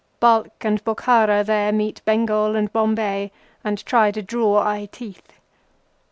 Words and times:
Balkh 0.19 0.65
and 0.65 0.83
Bokhara 0.83 1.43
there 1.45 1.71
meet 1.71 2.01
Bengal 2.05 2.55
and 2.55 2.73
Bombay, 2.73 3.31
and 3.63 3.85
try 3.85 4.09
to 4.09 4.23
draw 4.23 4.57
eye 4.57 4.89
teeth. 4.91 5.33